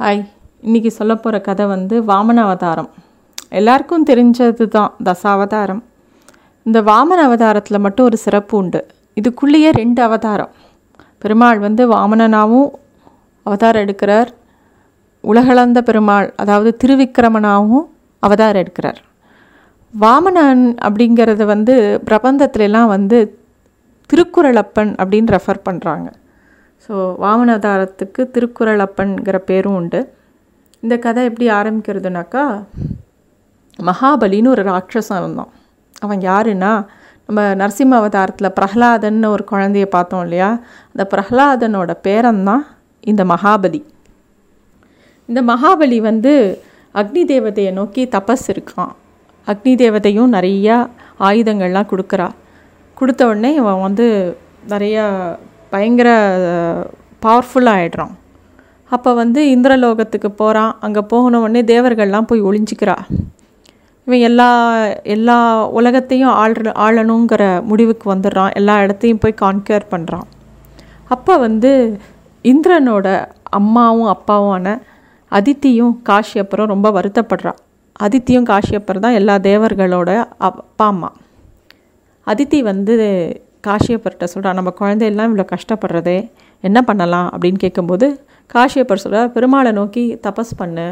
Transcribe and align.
Hi 0.00 0.20
இன்றைக்கி 0.62 0.86
சொல்ல 0.86 1.14
போகிற 1.14 1.40
கதை 1.40 1.66
வந்து 1.66 2.02
வாமன 2.02 2.34
அவதாரம் 2.34 2.88
எல்லாருக்கும் 3.48 4.04
தெரிஞ்சது 4.06 4.68
தான் 4.68 4.92
தசாவதாரம். 5.04 5.82
இந்த 6.62 6.82
வாமன 6.82 7.22
அவதாரத்தில் 7.24 7.78
மட்டும் 7.78 8.04
ஒரு 8.04 8.16
சிறப்பு 8.16 8.56
உண்டு. 8.56 8.86
இதுக்குள்ளேயே 9.16 9.70
ரெண்டு 9.72 10.02
அவதாரம். 10.02 10.48
பெருமாள் 11.18 11.58
வந்து 11.58 11.88
வாமனனாகவும் 11.92 12.70
அவதாரம் 13.42 13.84
எடுக்கிறார். 13.86 14.28
உலகளந்த 15.20 15.82
பெருமாள் 15.82 16.32
அதாவது 16.36 16.76
திருவிக்கிரமனாகவும் 16.84 17.86
அவதாரம் 18.18 18.62
எடுக்கிறார். 18.62 19.02
வாமனன் 20.00 20.74
அப்படிங்கிறது 20.80 21.44
வந்து 21.44 22.02
பிரபந்தத்துலலாம் 22.10 22.86
வந்து 22.86 23.40
திருக்குறளப்பன் 24.10 24.94
அப்படின்னு 25.00 25.38
ரெஃபர் 25.38 25.66
பண்ணுறாங்க 25.68 26.08
ஸோ 26.84 26.94
வாமனதாரத்துக்கு 27.24 28.22
திருக்குறளப்பன்கிற 28.34 29.38
பேரும் 29.38 29.74
உண்டு. 29.74 30.00
இந்த 30.80 30.96
கதை 30.98 31.24
எப்படி 31.24 31.46
ஆரம்பிக்கிறதுனாக்கா 31.50 32.44
மகாபலின்னு 33.78 34.48
ஒரு 34.48 34.62
ராட்சசன் 34.62 35.18
இருந்தான் 35.18 35.52
அவன் 36.00 36.20
யாருன்னா 36.20 36.72
நம்ம 37.26 37.40
நரசிம்ம 37.54 37.96
அவதாரத்தில் 38.00 38.54
பிரஹ்லாதன்னு 38.60 39.26
ஒரு 39.26 39.44
குழந்தைய 39.50 39.86
பார்த்தோம் 39.86 40.22
இல்லையா? 40.22 40.60
அந்த 40.94 41.04
பிரஹ்லாதனோட 41.14 41.90
பேரன்தான் 42.02 42.64
இந்த 43.00 43.24
மகாபலி. 43.24 43.80
இந்த 45.26 45.42
மகாபலி 45.42 45.98
வந்து 46.00 46.32
அக்னி 46.94 47.22
தேவதையை 47.24 47.72
நோக்கி 47.72 48.04
தபஸ் 48.06 48.46
இருக்கான். 48.46 48.92
அக்னி 49.46 49.74
தேவதையும் 49.74 50.32
நிறையா 50.32 50.76
ஆயுதங்கள்லாம் 51.20 51.90
கொடுக்குறா. 51.92 52.28
கொடுத்த 52.94 53.26
உடனே 53.26 53.54
இவன் 53.54 53.80
வந்து 53.80 54.06
நிறையா 54.68 55.04
பயங்கர 55.70 56.08
பவர்ஃபுல்லாக 57.24 57.80
ஆகிடுறான் 57.80 58.14
அப்போ 58.90 59.14
வந்து 59.14 59.40
இந்திரலோகத்துக்கு 59.56 60.28
போகிறான் 60.28 60.76
அங்கே 60.80 61.00
போகணும் 61.00 61.40
உடனே 61.40 61.62
தேவர்கள்லாம் 61.62 62.28
போய் 62.30 62.42
ஒளிஞ்சிக்கிறா. 62.42 62.96
இவன் 64.06 64.20
எல்லா 64.20 64.50
எல்லா 65.14 65.66
உலகத்தையும் 65.68 66.30
ஆள்ற 66.30 66.72
ஆளணுங்கிற 66.84 67.62
முடிவுக்கு 67.62 68.14
வந்துடுறான். 68.14 68.52
எல்லா 68.52 68.82
இடத்தையும் 68.82 69.18
போய் 69.18 69.40
கான்கேர் 69.40 69.90
பண்ணுறான் 69.90 70.26
அப்போ 71.08 71.36
வந்து 71.36 71.98
இந்திரனோட 72.44 73.26
அம்மாவும் 73.50 74.10
அப்பாவான 74.14 74.66
அதித்தியும் 75.32 75.94
காஷ்யப்பரும் 76.08 76.72
ரொம்ப 76.74 76.90
வருத்தப்படுறான் 76.90 77.58
அதித்தியும் 78.00 78.48
காஷ்யப்பர் 78.48 78.98
தான் 78.98 79.12
எல்லா 79.12 79.34
தேவர்களோட 79.34 80.10
அப்பா 80.38 80.86
அம்மா. 80.86 81.10
அதித்தி 82.26 82.60
வந்து 82.62 82.96
காஷியப்பர்கிட்ட 83.64 84.26
சொல்கிறான் 84.32 84.58
நம்ம 84.58 84.70
குழந்தையெல்லாம் 84.80 85.28
இவ்வளோ 85.30 85.46
கஷ்டப்படுறதே 85.54 86.18
என்ன 86.64 86.78
பண்ணலாம் 86.88 87.28
அப்படின்னு 87.34 87.60
கேட்கும்போது 87.64 88.06
காஷியப்பர் 88.54 89.02
சொல்கிற 89.04 89.24
பெருமாளை 89.36 89.72
நோக்கி 89.78 90.04
தபஸ் 90.26 90.52
பண்ணு 90.60 90.86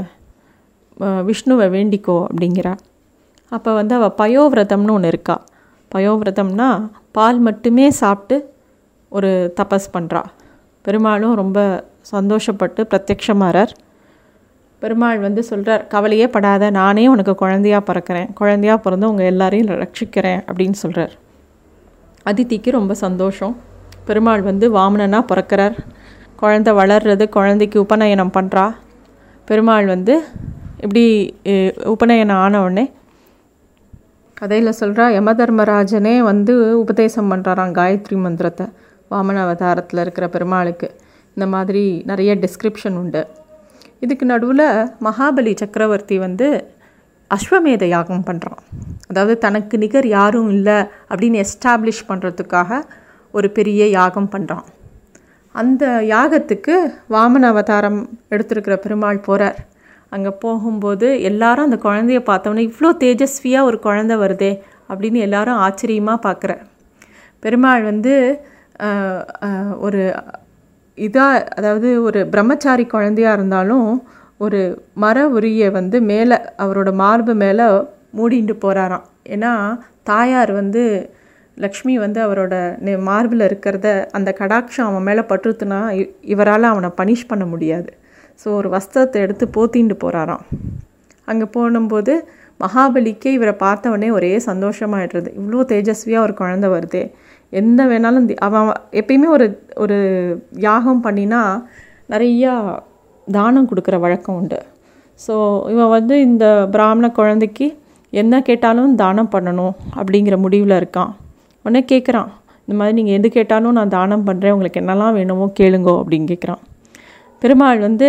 விஷ்ணுவை 1.29 1.67
வேண்டிக்கோ 1.77 2.17
அப்படிங்கிறா. 2.29 2.73
அப்போ 3.53 3.71
வந்து 3.79 3.95
அவள் 3.99 4.15
பயோவிரதம்னு 4.21 4.95
ஒன்று 4.97 5.11
இருக்கா. 5.13 5.37
பயோவிரதம்னா 5.91 6.69
பால் 7.17 7.41
மட்டுமே 7.47 7.87
சாப்பிட்டு 8.03 8.37
ஒரு 9.13 9.31
தபஸ் 9.59 9.89
பண்ணுறா 9.97 10.23
பெருமாளும் 10.85 11.37
ரொம்ப 11.43 11.59
சந்தோஷப்பட்டு 12.13 12.81
பிரத்யக்ஷமாறார். 12.91 13.73
பெருமாள் 14.83 15.21
வந்து 15.27 15.43
சொல்கிறார் 15.51 15.85
கவலையே 15.93 16.27
படாத 16.35 16.65
நானே 16.81 17.05
உனக்கு 17.13 17.35
குழந்தையாக 17.43 17.87
பிறக்கிறேன் 17.89 18.29
குழந்தையாக 18.41 18.79
பிறந்து 18.85 19.11
உங்கள் 19.11 19.31
எல்லாரையும் 19.33 19.71
ரட்சிக்கிறேன் 19.85 20.43
அப்படின்னு 20.49 20.79
சொல்கிறார் 20.83 21.15
அதித்திக்கு 22.31 22.71
ரொம்ப 22.79 22.93
சந்தோஷம். 23.05 23.55
பெருமாள் 24.09 24.43
வந்து 24.49 24.67
வாமனனாக 24.77 25.25
பிறக்கிறார். 25.31 25.77
குழந்த 26.41 26.71
வளர்றது 26.81 27.25
குழந்தைக்கு 27.37 27.79
உபநயனம் 27.87 28.35
பண்ணுறா 28.37 28.65
பெருமாள் 29.49 29.87
வந்து 29.95 30.15
இப்படி 30.85 31.05
உபநயனம் 31.95 32.41
ஆனவுடனே 32.45 32.85
கதையில் 34.41 34.79
சொல்கிறா 34.81 35.05
யமதர்மராஜனே 35.19 36.15
வந்து 36.31 36.55
உபதேசம் 36.83 37.31
பண்ணுறாராம் 37.33 37.73
காயத்ரி 37.79 38.17
மந்திரத்தை 38.25 38.67
வாமன 39.13 39.41
அவதாரத்தில் 39.45 40.01
இருக்கிற 40.05 40.27
பெருமாளுக்கு. 40.35 40.89
இந்த 41.37 41.47
மாதிரி 41.55 41.85
நிறைய 42.11 42.31
டிஸ்கிரிப்ஷன் 42.43 42.97
உண்டு. 43.03 43.23
இதுக்கு 44.05 44.25
நடுவில் 44.33 44.67
மகாபலி 45.07 45.53
சக்கரவர்த்தி 45.63 46.17
வந்து 46.25 46.49
அஸ்வமேத 47.31 47.85
யாகம் 47.87 48.27
பண்ணுறான் 48.27 48.63
அதாவது 49.09 49.35
தனக்கு 49.39 49.77
நிகர் 49.79 50.09
யாரும் 50.09 50.51
இல்லை 50.51 50.79
அப்படின்னு 51.11 51.43
எஸ்டாப்ளிஷ் 51.43 52.09
பண்ணுறதுக்காக 52.09 52.81
ஒரு 53.35 53.49
பெரிய 53.51 53.83
யாகம் 53.91 54.33
பண்ணுறான் 54.33 54.67
அந்த 55.55 55.85
யாகத்துக்கு 56.07 56.75
வாமன 57.11 57.49
அவதாரம் 57.49 58.01
எடுத்திருக்கிற 58.31 58.75
பெருமாள் 58.77 59.21
போகிறார் 59.21 59.59
அங்கே 60.13 60.33
போகும்போது 60.39 61.07
எல்லாரும் 61.21 61.67
அந்த 61.67 61.79
குழந்தைய 61.83 62.21
பார்த்தோன்னே 62.27 62.65
இவ்வளோ 62.67 62.91
தேஜஸ்வியாக 63.01 63.69
ஒரு 63.69 63.79
குழந்தை 63.79 64.17
வருதே 64.17 64.53
அப்படின்னு 64.89 65.21
எல்லாரும் 65.21 65.63
ஆச்சரியமாக 65.63 66.25
பார்க்குற 66.27 66.53
பெருமாள் 67.43 67.83
வந்து 67.83 68.15
ஒரு 69.79 70.03
இதாக 70.99 71.43
அதாவது 71.55 71.89
ஒரு 72.03 72.21
பிரம்மச்சாரி 72.27 72.85
குழந்தையாக 72.87 73.37
இருந்தாலும் 73.37 73.89
ஒரு 74.41 74.61
மர 74.95 75.19
உரியை 75.29 75.69
வந்து 75.71 76.01
மேலே 76.01 76.37
அவரோட 76.59 76.93
மார்பு 76.93 77.35
மேலே 77.35 77.67
மூடிண்டு 78.17 78.55
போகிறாராம் 78.65 79.07
ஏன்னா 79.29 79.53
தாயார் 80.03 80.53
வந்து 80.53 80.83
லக்ஷ்மி 81.57 81.95
வந்து 81.99 82.19
அவரோட 82.27 82.55
மார்பில் 83.01 83.41
இருக்கிறத 83.41 83.87
அந்த 84.11 84.31
கடாட்சம் 84.39 84.89
அவன் 84.89 85.03
மேலே 85.03 85.21
பட்டுருத்துனா 85.21 85.79
இவரால் 86.35 86.73
அவனை 86.73 86.91
பனிஷ் 87.01 87.29
பண்ண 87.29 87.45
முடியாது. 87.47 87.91
ஸோ 88.45 88.49
ஒரு 88.49 88.69
வஸ்திரத்தை 88.69 89.21
எடுத்து 89.27 89.45
போத்திண்டு 89.57 89.95
போகிறாராம் 90.05 90.45
அங்கே 91.29 91.47
போனும்போது 91.57 92.15
மகாபலிக்கே 92.61 93.31
இவரை 93.39 93.55
பார்த்தவொடனே 93.59 94.11
ஒரே 94.11 94.33
சந்தோஷமாகிடுறது 94.47 95.31
இவ்வளோ 95.39 95.63
தேஜஸ்வியாக 95.73 96.27
ஒரு 96.27 96.35
குழந்தை 96.35 96.69
வருதே. 96.71 97.03
எந்த 97.51 97.81
வேணாலும் 97.87 98.37
அவன் 98.47 98.69
எப்பயுமே 99.01 99.29
ஒரு 99.29 99.47
ஒரு 99.77 99.99
யாகம் 100.59 101.05
பண்ணினா 101.05 101.43
நிறையா 102.09 102.53
தானம் 103.33 103.69
கொடுக்குற 103.71 103.99
வழக்கம் 103.99 104.37
உண்டு. 104.37 104.59
ஸோ 105.21 105.35
இவன் 105.71 105.89
வந்து 105.89 106.21
இந்த 106.21 106.69
பிராமண 106.71 107.11
குழந்தைக்கு 107.11 107.67
என்ன 108.13 108.41
கேட்டாலும் 108.41 108.95
தானம் 108.95 109.31
பண்ணணும் 109.31 109.75
அப்படிங்கிற 109.95 110.37
முடிவில் 110.37 110.81
இருக்கான் 110.81 111.13
உடனே 111.65 111.85
கேட்குறான் 111.93 112.29
இந்த 112.69 112.79
மாதிரி 112.79 112.95
நீங்கள் 112.95 113.17
எது 113.19 113.29
கேட்டாலும் 113.29 113.73
நான் 113.73 113.89
தானம் 113.89 114.27
பண்ணுறேன் 114.27 114.51
உங்களுக்கு 114.51 114.81
என்னெல்லாம் 114.81 115.13
வேணுமோ 115.13 115.53
கேளுங்கோ 115.61 115.95
அப்படின்னு 116.03 116.27
கேட்குறான் 116.33 116.63
பெருமாள் 117.41 117.79
வந்து 117.79 118.09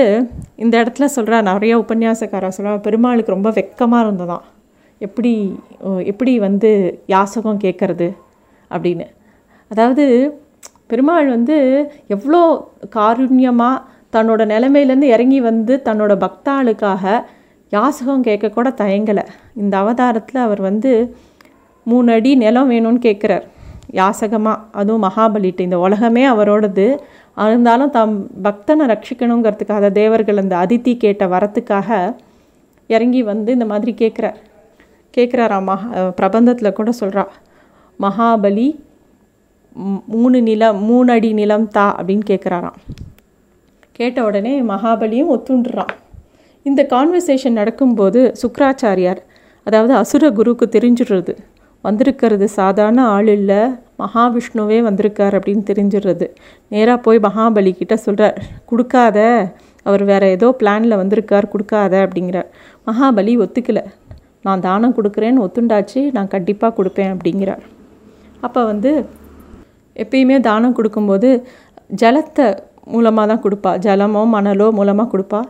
இந்த 0.55 0.83
இடத்துல 0.83 1.07
சொல்கிறா 1.15 1.41
நிறைய 1.41 1.73
உபன்யாசக்காரன் 1.77 2.55
சொல்கிறான் 2.57 2.81
பெருமாளுக்கு 2.81 3.35
ரொம்ப 3.35 3.49
வெக்கமாக 3.49 4.05
இருந்ததான் 4.05 4.45
எப்படி 4.99 5.59
எப்படி 6.03 6.39
வந்து 6.39 7.01
யாசகம் 7.07 7.63
கேட்குறது 7.63 8.07
அப்படின்னு. 8.71 9.05
அதாவது 9.69 10.05
பெருமாள் 10.87 11.27
வந்து 11.29 11.57
எவ்வளோ 12.07 12.71
காருண்யமாக 12.95 13.83
தன்னோட 14.15 14.41
நிலைமையிலேருந்து 14.53 15.09
இறங்கி 15.15 15.39
வந்து 15.41 15.73
தன்னோட 15.85 16.13
பக்தாளுக்காக 16.23 17.23
யாசகம் 17.69 18.23
கேட்கக்கூட 18.23 18.67
தயங்கலை. 18.81 19.23
இந்த 19.61 19.73
அவதாரத்தில் 19.77 20.41
அவர் 20.45 20.61
வந்து 20.61 20.91
மூணு 21.83 22.11
அடி 22.11 22.31
நிலம் 22.35 22.71
வேணும்னு 22.71 23.01
கேட்குறார். 23.07 23.45
யாசகமாக 23.99 24.63
அதுவும் 24.71 25.03
மகாபலிட்டு. 25.03 25.61
இந்த 25.67 25.79
உலகமே 25.79 26.23
அவரோடது. 26.27 26.85
இருந்தாலும் 27.47 27.91
தம் 27.97 28.15
பக்தனை 28.43 28.85
ரட்சிக்கணுங்கிறதுக்காக 28.91 29.91
தேவர்கள் 29.91 30.41
அந்த 30.43 30.55
அதித்தி 30.57 30.93
கேட்ட 30.97 31.25
வரத்துக்காக 31.27 32.15
இறங்கி 32.87 33.21
வந்து 33.23 33.51
இந்த 33.51 33.65
மாதிரி 33.65 33.93
கேட்குறார். 34.01 34.37
கேட்குறாரா 35.17 35.57
மகா 35.69 36.13
பிரபந்தத்தில் 36.19 36.77
கூட 36.79 36.89
சொல்கிறா 36.99 37.23
மகாபலி 37.99 38.67
மூணு 40.15 40.41
நிலம் 40.41 40.79
மூணு 40.83 41.11
அடி 41.11 41.31
நிலம் 41.33 41.67
தா 41.67 41.85
அப்படின்னு 41.99 42.25
கேட்குறாராம். 42.27 42.77
கேட்ட 43.99 44.17
உடனே 44.27 44.53
மகாபலியும் 44.71 45.31
ஒத்துண்டுறான். 45.35 45.93
இந்த 46.65 46.81
கான்வர்சேஷன் 46.93 47.59
நடக்கும்போது 47.59 48.21
சுக்கராச்சாரியார் 48.41 49.21
அதாவது 49.67 49.93
அசுர 50.01 50.29
குருக்கு 50.39 50.65
தெரிஞ்சிடுறது. 50.75 51.33
வந்திருக்கிறது 51.83 52.45
சாதாரண 52.59 52.99
ஆள் 53.15 53.29
இல்லை 53.37 53.59
மகாவிஷ்ணுவே 54.01 54.77
வந்திருக்கார் 54.87 55.35
அப்படின்னு 55.37 55.63
தெரிஞ்சிடுறது. 55.69 56.25
நேராக 56.73 56.99
போய் 57.05 57.19
மகாபலி 57.27 57.71
கிட்ட 57.79 57.95
சொல்கிறார் 58.05 58.37
கொடுக்காத 58.65 59.17
அவர் 59.85 60.03
வேறு 60.09 60.27
ஏதோ 60.35 60.47
பிளானில் 60.61 60.99
வந்திருக்கார் 61.01 61.51
கொடுக்காத 61.53 61.93
அப்படிங்கிறார். 62.05 62.49
மகாபலி 62.87 63.33
ஒத்துக்கலை. 63.43 63.83
நான் 64.45 64.63
தானம் 64.67 64.95
கொடுக்குறேன்னு 64.97 65.43
ஒத்துண்டாச்சு 65.45 66.01
நான் 66.15 66.33
கண்டிப்பாக 66.35 66.75
கொடுப்பேன் 66.79 67.13
அப்படிங்கிறார். 67.15 67.63
அப்போ 68.45 68.61
வந்து 68.71 68.91
எப்பயுமே 69.95 70.37
தானம் 70.49 70.77
கொடுக்கும்போது 70.77 71.29
ஜலத்தை 72.01 72.47
மூலமாக 72.93 73.25
தான் 73.31 73.43
கொடுப்பா. 73.45 73.71
ஜலமோ 73.85 74.23
மணலோ 74.35 74.67
மூலமாக 74.79 75.09
கொடுப்பா. 75.13 75.41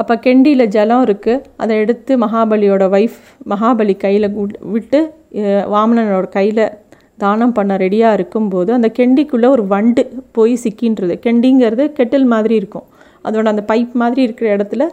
அப்போ 0.00 0.14
கெண்டியில் 0.26 0.72
ஜலம் 0.74 1.04
இருக்குது 1.06 1.42
அதை 1.62 1.76
எடுத்து 1.82 2.12
மகாபலியோட 2.24 2.84
ஒய்ஃப் 2.96 3.22
மகாபலி 3.52 3.94
கையில் 4.04 4.28
விட்டு 4.74 5.00
வாமனனோட 5.74 6.26
கையில் 6.36 6.64
தானம் 7.22 7.54
பண்ண 7.56 7.72
ரெடியாக 7.82 8.16
இருக்கும்போது 8.18 8.70
அந்த 8.76 8.88
கெண்டிக்குள்ளே 8.98 9.48
ஒரு 9.54 9.64
வண்டு 9.72 10.02
போய் 10.36 10.54
சிக்கின்றது. 10.64 11.14
கெண்டிங்கிறது 11.24 11.84
கெட்டில் 11.98 12.26
மாதிரி 12.34 12.54
இருக்கும். 12.60 12.86
அதோட 13.26 13.46
அந்த 13.54 13.64
பைப் 13.70 13.94
மாதிரி 14.02 14.20
இருக்கிற 14.26 14.48
இடத்துல 14.56 14.84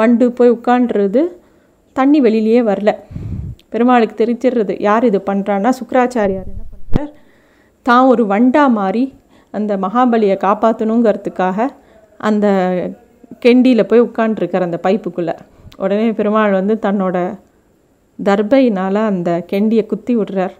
வண்டு 0.00 0.26
போய் 0.38 0.54
உட்காண்டுறது 0.56 1.22
தண்ணி 1.96 2.20
வெளியிலேயே 2.26 2.62
வரல. 2.70 2.92
பெருமாளுக்கு 3.72 4.16
தெரிஞ்சிடுறது. 4.22 4.74
யார் 4.88 5.04
இது 5.10 5.20
பண்ணுறான்னா 5.28 5.70
சுக்கராச்சாரியார் 5.80 6.48
என்ன 6.52 6.64
பண்ணுறார் 6.72 7.12
தான் 7.86 8.08
ஒரு 8.12 8.22
வண்டா 8.32 8.64
மாறி 8.78 9.04
அந்த 9.58 9.72
மகாபலியை 9.84 10.36
காப்பாற்றணுங்கிறதுக்காக 10.46 11.66
அந்த 12.28 12.46
கெண்டியில் 13.44 13.88
போய் 13.90 14.06
உட்காண்ட்ருக்கார் 14.06 14.66
அந்த 14.66 14.78
பைப்புக்குள்ளே. 14.86 15.34
உடனே 15.76 16.08
பெருமாள் 16.18 16.58
வந்து 16.58 16.74
தன்னோட 16.86 17.16
தர்பையினால் 18.18 19.00
அந்த 19.10 19.30
கெண்டியை 19.52 19.84
குத்தி 19.86 20.12
விடுறார். 20.16 20.54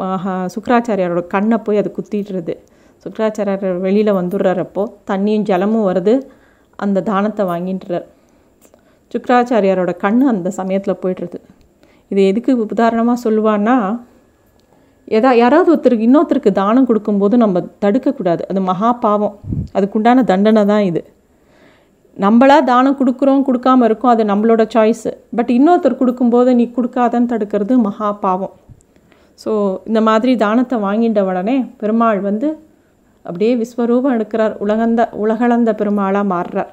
மகா 0.00 0.34
சுக்கராச்சாரியாரோட 0.54 1.22
கண்ணை 1.34 1.56
போய் 1.58 1.80
அது 1.82 1.90
குத்திடுறது. 1.96 2.54
சுக்கராச்சாரியார் 3.04 3.66
வெளியில் 3.86 4.18
வந்துடுறப்போ 4.20 4.84
தண்ணியும் 5.10 5.46
ஜலமும் 5.50 5.86
வருது. 5.90 6.14
அந்த 6.84 7.04
தானத்தை 7.10 7.44
வாங்கிட்டுறார் 7.46 8.06
சுக்கராச்சாரியாரோட 9.12 9.92
கண் 9.96 10.20
அந்த 10.32 10.48
சமயத்தில் 10.58 11.00
போய்டுறது. 11.02 11.38
இது 12.12 12.20
எதுக்கு 12.26 12.52
உதாரணமாக 12.74 13.22
சொல்லுவான்னா 13.24 13.76
எதா 15.16 15.30
யாராவது 15.42 15.68
ஒருத்தருக்கு 15.72 16.06
இன்னொருத்தருக்கு 16.08 16.50
தானம் 16.62 16.88
கொடுக்கும்போது 16.88 17.34
நம்ம 17.42 17.60
தடுக்கக்கூடாது. 17.84 18.42
அது 18.50 18.60
மகா 18.70 18.90
பாவம் 19.04 19.36
அதுக்குண்டான 19.76 20.24
தண்டனை 20.30 20.62
தான் 20.72 20.84
இது. 20.90 21.02
நம்மளாக 22.16 22.62
தானம் 22.70 22.98
கொடுக்குறோம் 23.00 23.44
கொடுக்காம 23.48 23.84
இருக்கோம் 23.88 24.12
அது 24.14 24.22
நம்மளோட 24.30 24.62
சாய்ஸு 24.74 25.10
பட் 25.38 25.50
இன்னொருத்தர் 25.56 26.00
கொடுக்கும்போது 26.00 26.50
நீ 26.60 26.64
கொடுக்காதன்னு 26.76 27.30
தடுக்கிறது 27.32 27.74
மகா 27.88 28.08
பாவம் 28.24 28.54
ஸோ 29.42 29.50
இந்த 29.88 30.00
மாதிரி 30.08 30.32
தானத்தை 30.44 30.76
வாங்கிட்ட 30.86 31.20
உடனே 31.30 31.56
பெருமாள் 31.80 32.20
வந்து 32.28 32.48
அப்படியே 33.24 33.52
விஸ்வரூபம் 33.60 34.14
எடுக்கிறார். 34.16 34.54
உலகந்த 34.64 35.00
உலகளந்த 35.22 35.70
பெருமாளாக 35.80 36.26
மாறுறார். 36.32 36.70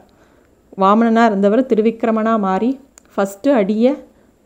வாமனனாக 0.81 1.29
இருந்தவர் 1.29 1.69
திருவிக்கிரமனாக 1.71 2.39
மாறி 2.47 2.69
ஃபஸ்ட்டு 3.13 3.49
அடியை 3.59 3.91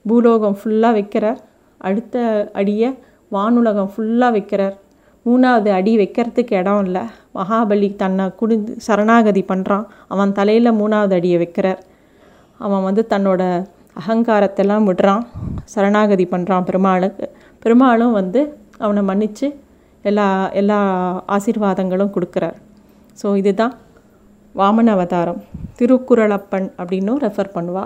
பூலோகம் 0.05 0.57
ஃபுல்லாக 0.59 0.97
வைக்கிறார். 0.97 1.39
அடுத்த 1.81 2.15
அடியை 2.59 2.89
வானுலகம் 3.35 3.91
ஃபுல்லாக 3.93 4.35
வைக்கிறார். 4.35 4.75
மூணாவது 5.27 5.69
அடி 5.77 5.93
வைக்கிறதுக்கு 6.01 6.53
இடம் 6.61 6.83
இல்லை. 6.85 7.03
மகாபலி 7.37 7.89
தன்னை 8.01 8.25
குடிந்து 8.39 8.73
சரணாகதி 8.85 9.43
பண்ணுறான் 9.51 9.85
அவன் 10.13 10.31
தலையில் 10.39 10.77
மூணாவது 10.79 11.13
அடியை 11.17 11.37
வைக்கிறார். 11.43 11.81
அவன் 12.65 12.85
வந்து 12.87 13.03
தன்னோட 13.13 13.41
அகங்காரத்தெல்லாம் 14.01 14.87
விடுறான். 14.89 15.23
சரணாகதி 15.73 16.25
பண்ணுறான் 16.33 16.67
பெருமாளுக்கு. 16.69 17.25
பெருமாளும் 17.63 18.15
வந்து 18.19 18.41
அவனை 18.85 19.01
மன்னித்து 19.09 19.47
எல்லா 20.09 20.25
எல்லா 20.59 20.79
ஆசீர்வாதங்களும் 21.35 22.13
கொடுக்குறார். 22.15 22.57
ஸோ 23.21 23.29
இதுதான் 23.41 23.73
வாமன 24.59 24.91
அவதாரம். 24.97 25.41
திருக்குறளப்பன் 25.79 26.67
அப்படின்னும் 26.81 27.19
ரெஃபர் 27.25 27.55
பண்ணுவா. 27.55 27.85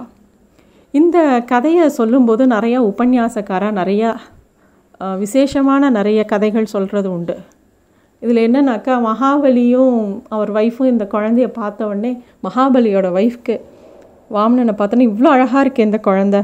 இந்த 0.99 1.17
கதையை 1.51 1.85
சொல்லும்போது 1.99 2.43
நிறையா 2.55 2.79
உபன்யாசக்காராக 2.91 3.77
நிறையா 3.81 4.09
விசேஷமான 5.23 5.89
நிறைய 5.97 6.21
கதைகள் 6.31 6.71
சொல்கிறது 6.73 7.09
உண்டு. 7.15 7.35
இதில் 8.21 8.41
என்னன்னாக்கா 8.47 8.93
மகாபலியும் 9.09 9.95
அவர் 10.35 10.51
ஒய்ஃபும் 10.59 10.91
இந்த 10.91 11.05
குழந்தைய 11.13 11.47
பார்த்த 11.59 11.87
உடனே 11.87 12.11
மகாபலியோட 12.47 13.07
ஒய்ஃப்க்கு 13.19 13.55
வாமனனை 14.35 14.73
பார்த்தோன்னே 14.77 15.07
இவ்வளோ 15.09 15.29
அழகாக 15.35 15.63
இருக்கே 15.65 15.87
இந்த 15.89 15.99
குழந்த. 16.07 16.37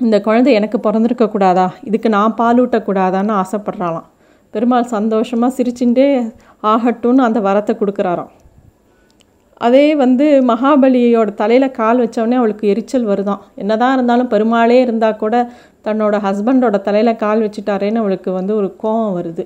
இந்த 0.00 0.16
குழந்தை 0.20 0.52
எனக்கு 0.60 0.78
பிறந்திருக்கக்கூடாதா 0.86 1.66
இதுக்கு 1.88 2.08
நான் 2.16 2.36
பாலூட்டக்கூடாதான்னு 2.38 3.34
ஆசைப்பட்றாளாம். 3.42 4.08
பெருமாள் 4.54 4.92
சந்தோஷமாக 4.96 5.56
சிரிச்சுட்டே 5.58 6.08
ஆகட்டும்னு 6.72 7.26
அந்த 7.28 7.40
வரத்தை 7.48 7.74
கொடுக்குறாராம். 7.80 8.32
அதே 9.60 9.84
வந்து 10.02 10.24
மகாபலியோட 10.50 11.30
தலையில் 11.42 11.74
கால் 11.78 12.00
வச்சவொடனே 12.02 12.36
அவளுக்கு 12.40 12.64
எரிச்சல் 12.72 13.06
வருதான். 13.10 13.42
என்னதான் 13.62 13.94
இருந்தாலும் 13.96 14.32
பெருமாளே 14.32 14.78
இருந்தால் 14.86 15.20
கூட 15.22 15.36
தன்னோட 15.86 16.16
ஹஸ்பண்டோட 16.26 16.76
தலையில் 16.88 17.20
கால் 17.22 17.44
வச்சுட்டாரேன்னு 17.44 18.02
அவளுக்கு 18.02 18.30
வந்து 18.38 18.52
ஒரு 18.60 18.68
கோபம் 18.82 19.14
வருது. 19.18 19.44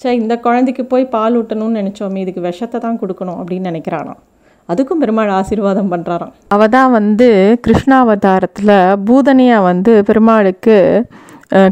சே 0.00 0.14
இந்த 0.20 0.34
குழந்தைக்கு 0.46 0.84
போய் 0.92 1.12
பால் 1.16 1.36
ஊட்டணும்னு 1.40 1.80
நினச்சோமே 1.80 2.22
இதுக்கு 2.24 2.46
விஷத்தை 2.48 2.78
தான் 2.86 2.98
கொடுக்கணும் 3.02 3.38
அப்படின்னு 3.40 3.70
நினைக்கிறானாம். 3.70 4.20
அதுக்கும் 4.68 5.02
பெருமாள் 5.02 5.34
ஆசீர்வாதம் 5.40 5.92
பண்ணுறாராம் 5.92 6.34
அவ 6.54 6.68
தான் 6.76 6.92
வந்து 6.98 7.28
கிருஷ்ணாவதாரத்தில் 7.66 8.76
பூதனையாக 9.08 9.68
வந்து 9.70 9.92
பெருமாளுக்கு 10.08 10.76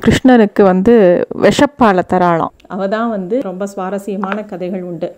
கிருஷ்ணருக்கு 0.04 0.62
வந்து 0.72 0.94
விஷப்பாலை 1.44 2.02
தராளாம். 2.12 2.54
அவ 2.74 2.86
தான் 2.96 3.12
வந்து 3.16 3.36
ரொம்ப 3.50 3.66
சுவாரஸ்யமான 3.74 4.38
கதைகள் 4.50 4.84
உண்டு. 4.90 5.08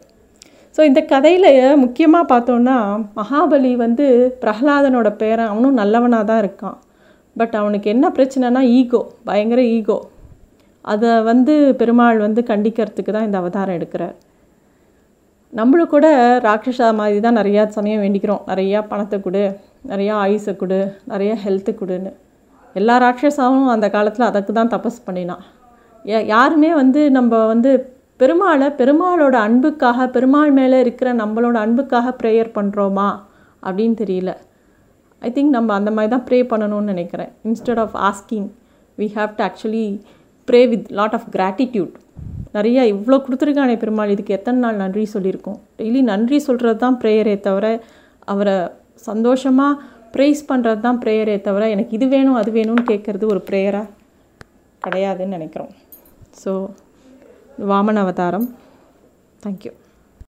ஸோ 0.76 0.80
இந்த 0.80 1.02
கதையில் 1.02 1.76
முக்கியமாக 1.76 2.38
பார்த்தோன்னா 2.38 3.06
மகாபலி 3.16 3.76
வந்து 3.76 4.38
பிரகலாதனோட 4.40 5.16
பேரன். 5.16 5.46
அவனும் 5.46 5.74
நல்லவனாக 5.74 6.24
தான் 6.24 6.42
இருக்கான். 6.44 6.76
பட் 7.36 7.54
அவனுக்கு 7.54 7.90
என்ன 7.90 8.08
பிரச்சனைனா 8.08 8.60
ஈகோ 8.60 9.06
பயங்கர 9.24 9.62
ஈகோ 9.62 10.00
அதை 10.82 11.22
வந்து 11.22 11.74
பெருமாள் 11.74 12.18
வந்து 12.18 12.42
கண்டிக்கிறதுக்கு 12.42 13.12
தான் 13.12 13.24
இந்த 13.24 13.38
அவதாரம் 13.38 13.76
எடுக்கிறார். 13.76 14.14
நம்மளும் 15.50 15.86
கூட 15.86 16.38
ராட்சஸா 16.44 16.94
மாதிரி 16.94 17.20
தான் 17.20 17.36
நிறையா 17.36 17.66
சமயம் 17.66 18.02
வேண்டிக்கிறோம். 18.02 18.40
நிறையா 18.46 18.84
பணத்தை 18.88 19.20
கொடு 19.20 19.56
நிறையா 19.88 20.12
ஆயுசை 20.12 20.56
கொடு 20.56 20.96
நிறையா 21.08 21.36
ஹெல்த்து 21.46 21.76
கொடுன்னு. 21.84 22.12
எல்லா 22.74 23.00
ராட்சஸாவும் 23.00 23.66
அந்த 23.66 23.90
காலத்தில் 23.90 24.26
அதுக்கு 24.26 24.52
தான் 24.52 24.68
தபஸ் 24.68 25.04
பண்ணினான். 25.04 25.44
யா- 26.04 26.24
யாருமே 26.24 26.74
வந்து 26.74 27.10
நம்ம 27.10 27.46
வந்து 27.46 27.93
பெருமாளை 28.20 28.66
பெருமாளோட 28.80 29.36
அன்புக்காக 29.46 30.06
பெருமாள் 30.16 30.52
மேலே 30.58 30.76
இருக்கிற 30.84 31.08
நம்மளோட 31.20 31.56
அன்புக்காக 31.66 32.12
ப்ரேயர் 32.20 32.50
பண்ணுறோமா 32.58 33.08
அப்படின்னு 33.66 33.96
தெரியல. 34.02 34.32
ஐ 35.26 35.30
திங்க் 35.36 35.54
நம்ம 35.56 35.74
அந்த 35.78 35.90
மாதிரி 35.96 36.10
தான் 36.14 36.24
ப்ரே 36.28 36.38
பண்ணணும்னு 36.52 36.92
நினைக்கிறேன். 36.94 37.30
Instead 37.48 37.80
of 37.84 37.96
asking 38.08 38.48
we 38.98 39.06
have 39.16 39.30
to 39.38 39.42
actually 39.48 39.86
pray 40.48 40.60
with 40.72 40.88
lot 40.98 41.16
of 41.18 41.26
gratitude 41.36 41.94
நிறைய 42.56 42.80
இவ்வளோ 42.92 43.16
கொடுத்துருக்கானே 43.26 43.74
பெருமாள் 43.82 44.12
இதுக்கு 44.14 44.36
எத்தனை 44.38 44.58
நாள் 44.64 44.80
நன்றி 44.82 45.04
சொல்லியிருக்கோம். 45.14 45.58
டெய்லி 45.78 46.00
நன்றி 46.10 46.38
சொல்கிறது 46.48 46.78
தான் 46.84 46.98
ப்ரேயரே 47.02 47.34
தவிர 47.46 47.66
அவரை 48.32 48.56
சந்தோஷமாக 49.08 49.80
ப்ரைஸ் 50.14 50.42
பண்ணுறது 50.50 50.80
தான் 50.86 51.00
ப்ரேயரே 51.04 51.36
தவிர 51.46 51.68
எனக்கு 51.74 51.96
இது 51.98 52.06
வேணும் 52.14 52.38
அது 52.40 52.50
வேணும்னு 52.58 52.84
கேட்குறது 52.90 53.24
ஒரு 53.32 53.40
ப்ரேயராக 53.48 53.92
கிடையாதுன்னு 54.82 55.36
நினைக்கிறோம். 55.38 55.72
ஸோ 56.42 56.52
வாமன 57.58 58.00
அவதாரம் 58.00 58.46
தேங்க்யூ 59.42 59.72